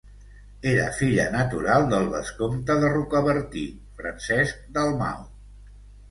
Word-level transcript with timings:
Era 0.69 0.85
filla 0.99 1.25
natural 1.33 1.83
del 1.91 2.07
vescomte 2.13 2.77
de 2.83 2.89
Rocabertí, 2.93 3.65
Francesc 3.99 4.63
Dalmau. 4.79 5.21